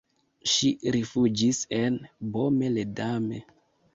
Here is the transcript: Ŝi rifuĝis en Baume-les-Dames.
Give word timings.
Ŝi 0.53 0.69
rifuĝis 0.95 1.59
en 1.81 2.01
Baume-les-Dames. 2.37 3.45